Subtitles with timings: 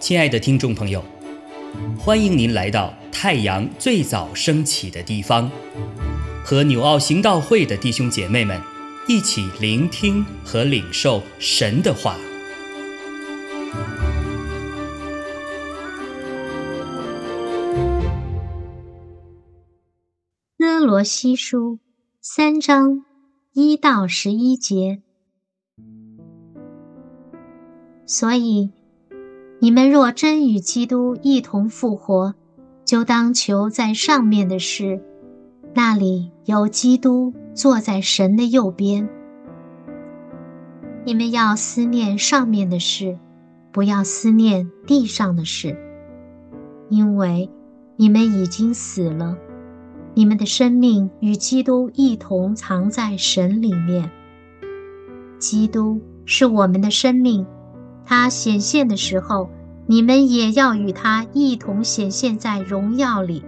[0.00, 1.04] 亲爱的听众朋友，
[1.96, 5.48] 欢迎您来到太阳最早升起的地方，
[6.44, 8.60] 和纽奥行道会的弟兄姐妹们
[9.06, 12.16] 一起聆听和领受神的话。
[20.58, 21.78] 哥罗西书
[22.20, 23.04] 三章
[23.52, 25.02] 一到十一节，
[28.10, 28.72] 所以。
[29.62, 32.34] 你们若真与基督一同复活，
[32.86, 35.02] 就当求在上面的事，
[35.74, 39.06] 那里有基督坐在神的右边。
[41.04, 43.18] 你们要思念上面的事，
[43.70, 45.76] 不要思念地上的事，
[46.88, 47.50] 因为
[47.96, 49.36] 你们已经死了，
[50.14, 54.10] 你们的生命与基督一同藏在神里面。
[55.38, 57.46] 基督是我们的生命。
[58.10, 59.48] 他显现的时候，
[59.86, 63.44] 你们也要与他一同显现在荣耀里。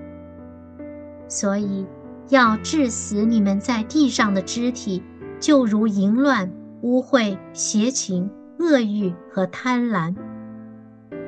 [1.26, 1.84] 所以，
[2.28, 5.02] 要致死你们在地上的肢体，
[5.40, 10.14] 就如淫乱、污秽、邪情、恶欲和贪婪。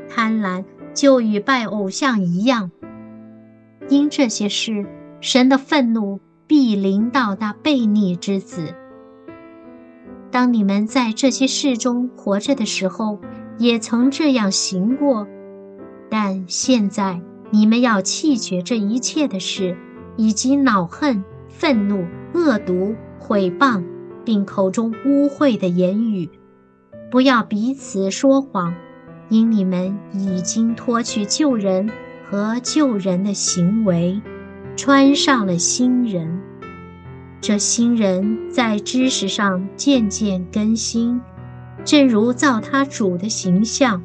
[0.08, 2.70] 贪婪就与拜偶像一样。
[3.88, 4.86] 因这些事，
[5.20, 8.76] 神的愤怒必临到那悖逆之子。
[10.34, 13.20] 当你们在这些事中活着的时候，
[13.56, 15.28] 也曾这样行过，
[16.10, 19.76] 但现在你们要弃绝这一切的事，
[20.16, 23.84] 以及恼恨、愤怒、恶毒、毁谤，
[24.24, 26.28] 并口中污秽的言语，
[27.12, 28.74] 不要彼此说谎，
[29.28, 31.88] 因你们已经脱去旧人
[32.28, 34.20] 和旧人的行为，
[34.74, 36.40] 穿上了新人。
[37.46, 41.20] 这新人在知识上渐渐更新，
[41.84, 44.02] 正如造他主的形象。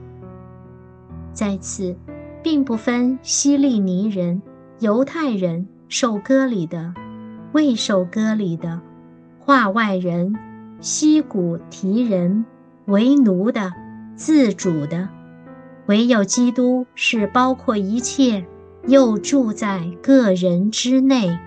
[1.31, 1.95] 在此，
[2.43, 4.41] 并不分希利尼人、
[4.79, 6.93] 犹太人、受割礼的、
[7.53, 8.81] 未受割礼的、
[9.39, 10.35] 化外人、
[10.81, 12.43] 西古提人、
[12.87, 13.71] 为奴的、
[14.17, 15.07] 自主的，
[15.85, 18.45] 唯有基督是包括一切，
[18.85, 21.39] 又住在个人之内。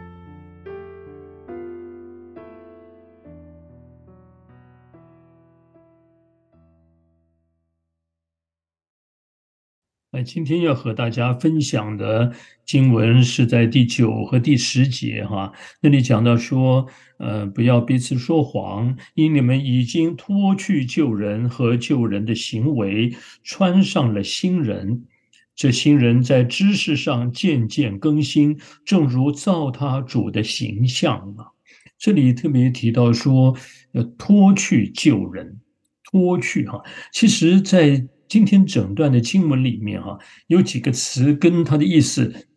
[10.15, 12.31] 那今天要和大家分享的
[12.67, 15.51] 经文是在第九和第十节，哈，
[15.81, 16.87] 那里讲到说，
[17.19, 25.07] 呃，不要彼此说谎，因你们已经脱去旧人和旧人的行为，穿上了新人。
[25.55, 31.57] 这新人在知识上渐渐更新，正如造他主的形象啊。
[31.99, 33.57] 这里特别提到说，
[33.93, 35.59] 要脱去旧人，
[36.05, 36.83] 脱去哈，
[37.15, 42.49] 其实，在今天整段的经文里面，哈，有几个词跟它的意思，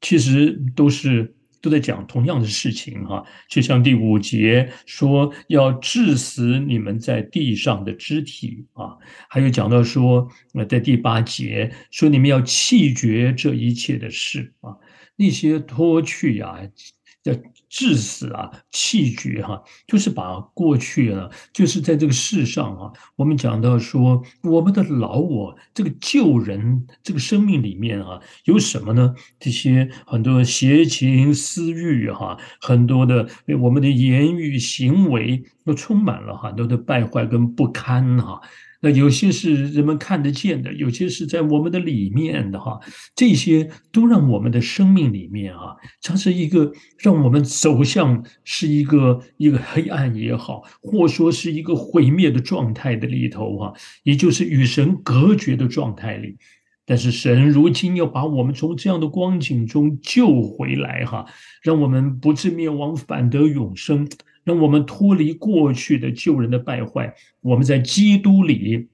[0.00, 3.24] 其实都是都在讲同样的事情，哈。
[3.50, 8.94] 就像第五节说要致死你们在地上的肢体啊，
[9.28, 14.76] 还有讲到说，呃，在第八节说你们要弃绝这一切的事啊，
[15.16, 16.56] 那些脱去呀。
[17.24, 17.34] 要
[17.68, 29.14] 致死啊，气绝哈，就是把过去啊，就是在这个世上啊，我们讲到说，我们的老我这个旧人这个生命里面啊，有什么呢？
[29.38, 33.28] 这些很多邪情私欲哈，很多的
[33.60, 38.40] 我们的言语行为都充满了很多的败坏跟不堪哈。
[38.82, 42.78] 那有些是人们看得见的，有些是在我们的里面的哈，
[43.16, 53.72] 这些都让我们的生命里面啊，它是一个让我们走向是一个一个黑暗也好，或说是一个毁灭的状态的里头哈，
[54.02, 56.36] 也就是与神隔绝的状态里。
[56.84, 61.26] 但是神如今要把我们从这样的光景中救回来哈，
[61.62, 64.08] 让我们不至灭亡，反得永生。
[64.44, 68.86] 让我们脱离过去的旧人的败坏，我们在基督里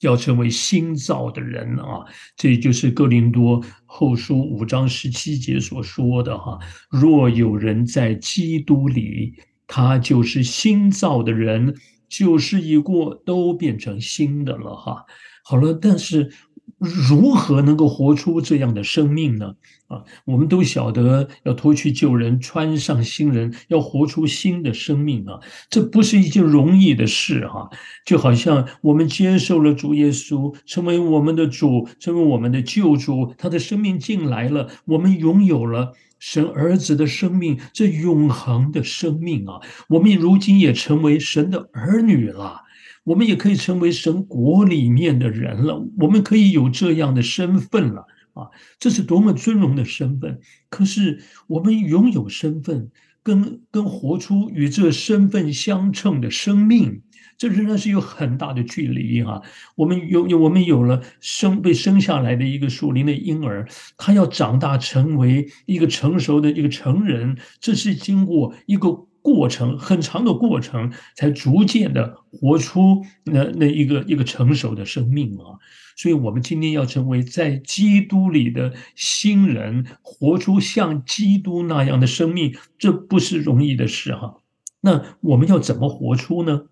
[0.00, 2.04] 要成为新造的人啊！
[2.36, 6.58] 这就是哥林多后书五章十七节所说的哈：
[6.90, 9.34] 若有人在基督里，
[9.66, 11.74] 他就是新造的人，
[12.08, 15.04] 旧事已过，都变成新的了哈。
[15.44, 16.32] 好了，但是
[16.80, 19.54] 如何能够活出这样的生命呢？
[19.88, 25.40] 啊，我们都晓得要脱去旧人，穿上新人，要活出新的生命啊！
[25.68, 27.68] 这不是一件容易的事哈。
[28.06, 39.60] 就好像我们接受了主耶稣，成为我们的主，成为我们的救主，他的生命进来了，我们拥有了神儿子的生命，这永恒的生命啊！
[39.88, 42.62] 我们如今也成为神的儿女了。
[43.02, 48.46] 我们也可以成为神国里面的人了，我们可以有这样的身份了啊！
[48.78, 50.38] 这是多么尊荣的身份！
[50.68, 52.90] 可是我们拥有身份，
[53.22, 57.00] 跟跟活出与这身份相称的生命，
[57.38, 59.40] 这仍然是有很大的距离哈。
[59.76, 69.06] 我们有有我们有了生被生下来的一个属灵的婴儿，他要长大成为一个成熟的一个成人，这是经过一个。
[69.22, 75.58] 过程很长的过程，才逐渐的活出那那一个一个成熟的生命啊！
[75.96, 84.38] 所以，我们今天要成为在基督里的新人，活出像基督那样的生命，这不是容易的事哈。
[84.80, 86.62] 那我们要怎么活出呢？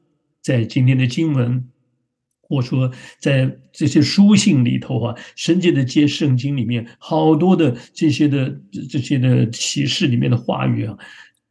[0.40, 1.68] 在今天的经文，
[2.40, 2.90] 或说
[3.20, 8.58] 在这些书信里头啊，神界的接圣经里面，好多的这些的
[8.88, 10.96] 这些的启示里面的话语啊。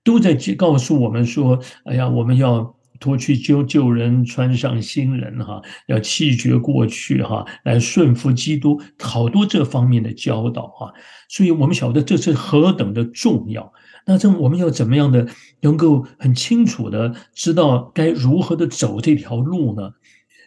[0.07, 8.79] 都在告诉我们说：“哎呀，我们要脱去旧旧人，穿上新人，哈，要弃绝过去，哈，来顺服基督。
[8.97, 10.93] 好多这方面的教导，哈，
[11.27, 13.73] 所以我们晓得这是何等的重要。
[14.05, 15.27] 那这我们要怎么样的
[15.59, 19.91] 能够很清楚的知道该如何的走这条路呢？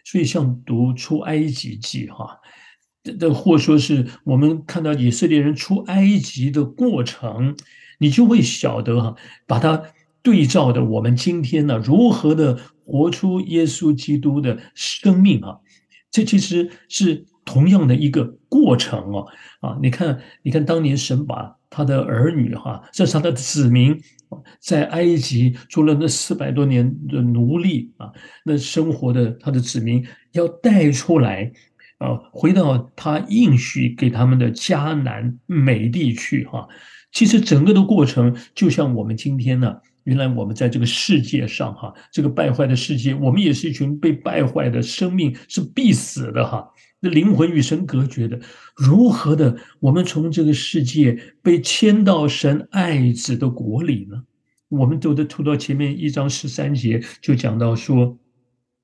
[0.03, 2.39] 所以像读出埃及记，哈，
[3.19, 7.55] 这或说是我们看到以色列人出埃及的过程。”
[8.01, 9.15] 你就会晓得哈，
[9.45, 9.79] 把它
[10.23, 15.59] 对照的我们今天呢，如何的活出耶稣基督的生命啊？
[16.09, 19.27] 这其实是同样的一个过程哦。
[19.59, 23.95] 啊，你看，你看，当年神把他的儿女哈，这是他的子民，
[24.59, 28.11] 在埃及做了那四百多年的奴隶啊，
[28.43, 31.51] 那生活的他的子民要带出来
[31.99, 36.67] 啊，回到他应许给他们的迦南美地去哈。
[37.11, 39.75] 其实整个的过程就像我们今天呢，
[40.05, 46.65] 原来我们在这个世界上哈，这个败坏的世界，我们也是一群被败坏的生命，是必死的哈，
[47.01, 48.39] 那灵魂与神隔绝的，
[48.77, 54.23] 如何的我们从这个世界被迁到神爱子的国里呢？
[54.69, 58.17] 我们读的读到前面一章十三节就讲到说，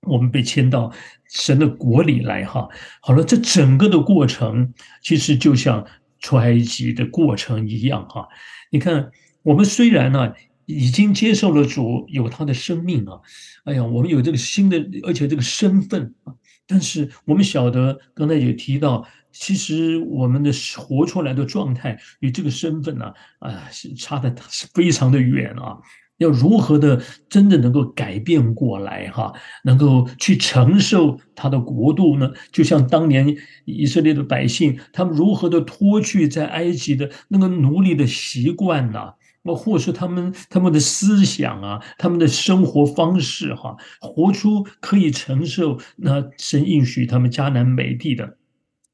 [0.06, 0.92] 我们被迁到
[1.30, 2.68] 神的国里来哈。
[3.02, 5.86] 好了，这整个的过程其实就像。
[6.20, 8.28] 出埃及的过程一样哈，
[8.72, 9.12] 你看，
[9.44, 10.34] 我们虽然呢
[10.66, 13.20] 已经接受了主，有他的生命啊，
[13.66, 16.34] 哎呀，我们有这个新的，而且这个身份啊，
[16.66, 25.78] 但是我们晓得，刚才也提到，其实我们的活出来的状态与这个身份呢，啊，是差的是非常的远啊。
[26.18, 29.34] 要如何的真的能够改变过来哈，
[29.64, 32.32] 能够去承受他的国度呢？
[32.52, 33.36] 就像当年
[33.66, 48.38] 以色列的百姓，他们如何的脱去在埃及的那个奴隶的习惯呐，那或是他们他们的思想啊，他们的生活方式哈，活出可以承受那神应许他们迦南美地的。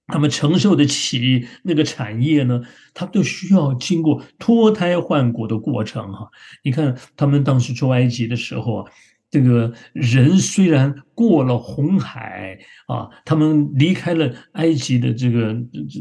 [0.07, 2.61] 他们承受得起那个产业呢？
[2.93, 6.29] 他们都需要经过脱胎换骨的过程哈。
[6.63, 8.91] 你看，他们当时出埃及的时候啊，
[9.31, 15.55] 这个人虽然过了红海啊，他们离开了埃及的这个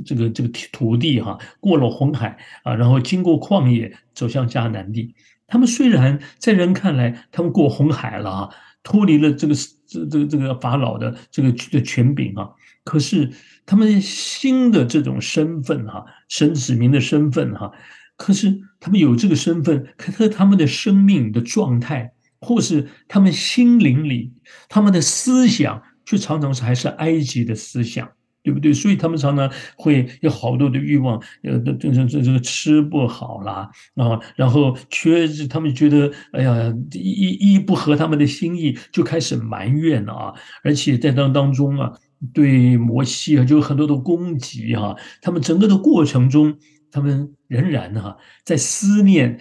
[0.04, 5.14] 这个这个土地哈，过了红海啊，然后经过旷野走向迦南地。
[5.46, 8.48] 他们虽然在人看来，他们过红海了啊，
[8.82, 9.54] 脱离了这个
[9.86, 12.50] 这这个这个法老的这个的权柄啊，
[12.84, 13.30] 可是。
[13.64, 17.70] 他们新的这种身份哈，神子民的身份哈，
[18.16, 24.32] 可是他们有这个身份，可是他们的生命的状态，或是他们心灵里，
[24.68, 28.10] 他们的思想，却常常是还是埃及的思想，
[28.42, 28.72] 对不对？
[28.72, 40.34] 所以他们常常会有好多的欲望，呃，这这这这个吃不好啦啊，然后缺，他们觉得哎呀，一一不合他们的心意，就开始埋怨了啊，
[40.64, 41.92] 而且在当当中啊。
[42.32, 44.96] 对摩西啊，就有很多的攻击哈。
[45.20, 46.56] 他们整个的过程中，
[46.90, 49.38] 他们仍然哈在思念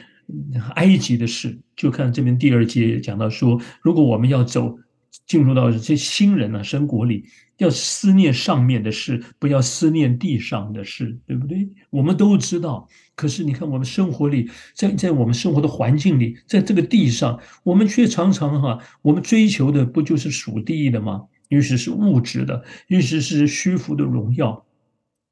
[0.76, 1.60] 埃及的事。
[1.76, 4.78] 就看这边第二节讲到说，如果我们要走
[5.26, 7.26] 进入到这新人呢生国里，
[7.58, 11.70] 要思念上面的事，不要思念地上的事，对不对？
[11.90, 12.88] 我们都知道。
[13.16, 21.22] 可是你看，我们生活里，在在我们生活的环境里，在这个地上，我们却常常哈，我们追求的不就是属地的吗？
[21.52, 24.66] 也许是物质的，也许是虚浮的荣耀。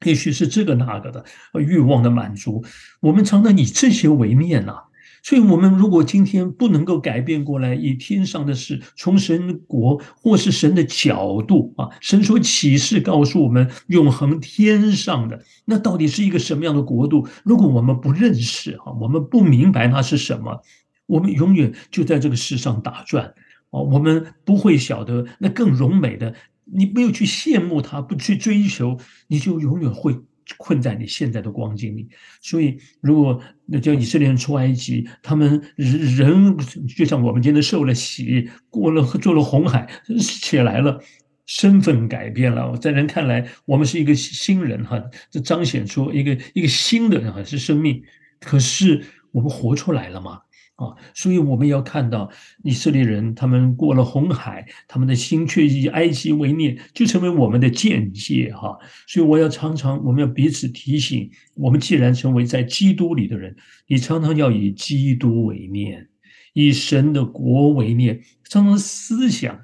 [0.06, 1.22] 也许是这个那个的
[1.58, 2.64] 欲望的满足，
[3.00, 4.84] 我们常常以这些为念呐。
[5.22, 17.28] 所以，我们如果今天不能够改变过来，以天上的事，从神国或是神的角度啊，神所启示告诉我们永恒天上的那到底是一个什么样的国度？
[17.44, 20.62] 如果我们不认识啊，我们不明白那是什么，
[21.04, 23.34] 我们永远就在这个世上打转
[23.70, 26.34] 哦，我们不会晓得那更荣美的。
[26.64, 28.98] 你没有去羡慕它，不去追求，
[29.28, 30.16] 你就永远会。
[30.58, 32.08] 困在你现在的光景里，
[32.42, 36.56] 所以如果那叫以色列人出埃及，他们人人
[36.88, 41.00] 就像我们今天受了洗，过了做了红海，起来了，
[41.46, 45.00] 身份改变了，在人看来，我们是一个新人哈，
[45.30, 48.02] 这彰显出一个一个新的哈是生命，
[48.40, 50.40] 可是我们活出来了吗？
[50.80, 52.30] 啊，所以我们要看到
[52.64, 58.78] 以色列人，他们过了红海，他们的心却以埃及为念，就成为我们的见解哈。
[59.06, 63.54] 所以我要常常，我们要彼此提醒，我们既然成为在基督里的人，
[63.86, 66.08] 你常常要以基督为念，
[66.54, 69.60] 以神的国为念，常常思想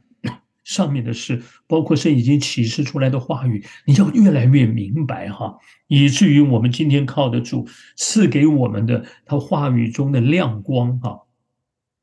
[0.66, 5.56] 上面的事，包括神已经启示出来的话语，你要越来越明白哈。
[5.86, 11.22] 以至于我们今天靠得住赐给我们的他话语中的亮光啊，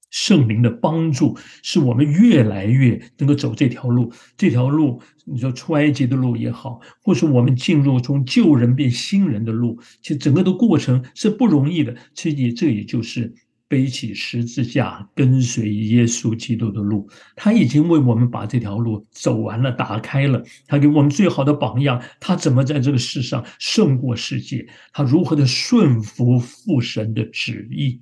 [0.09, 4.13] 圣灵的帮助，是我们越来越能够走这条路。
[4.37, 11.93] 这条路，你说出埃及的路也好，或是我们进入从旧人变新人的路，其实整个的过程是不容易的。
[12.13, 13.35] 其实也这也就是。
[13.73, 20.43] 背起十字架，跟随耶稣基督的路，他已经为我们把这条路走完了，打开了。
[20.67, 24.67] 他给我们最好的榜样，他怎么在这个世上胜过世界？
[24.91, 27.99] 他如何的顺服父神的旨意？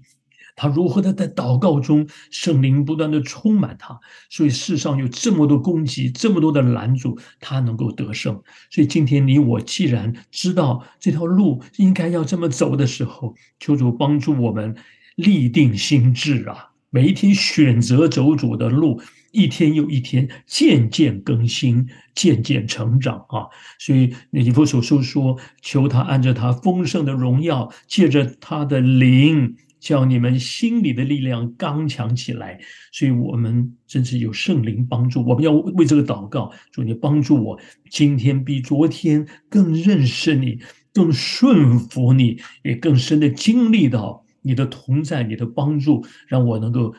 [0.57, 3.97] 他如何的在祷告中，圣灵不断的充满他？
[4.29, 8.33] 所以世上有这么多攻击，这么多的拦阻，他能够得胜。
[8.69, 14.75] 所以今天你我既然知道这条路应该要这么走的时候，求主帮助我们。
[15.21, 19.01] 立定心智啊，每一天选择走主的路，
[19.31, 23.47] 一天又一天，渐渐更新，渐渐成长啊！
[23.79, 32.59] 所以以弗所书说：“求他按着他丰盛的荣耀，借着他的灵，叫你们心里的力量刚强起来。”
[32.91, 37.59] 所以，我们真是有圣灵帮助，我们要为这个祷告，主你帮助我，
[37.89, 40.59] 今天比昨天更认识你，
[40.93, 44.25] 更顺服你，也更深的经历到。
[44.41, 46.93] 你的同在，你的帮助，让我能够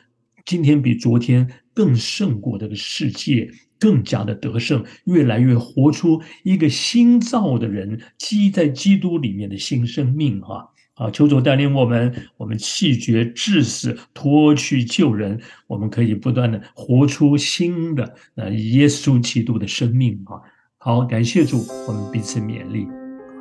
[0.45, 10.67] 今天比昨天更胜过这个世界，更加的得胜，越来越活出一个新造的人，基在基督里面的新生命啊！
[10.95, 20.37] 啊，求主带领我们，我们弃绝致死，脱去旧人，我们可以不断的活出新的呃耶稣基督的生命啊！
[20.77, 22.87] 好，感谢主，我们彼此勉励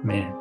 [0.05, 0.40] ，amen。